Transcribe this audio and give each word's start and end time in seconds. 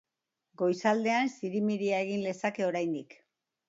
Goizaldean 0.61 1.31
zirimiria 1.35 2.03
egin 2.09 2.27
lezake 2.29 2.71
oraindik. 2.73 3.19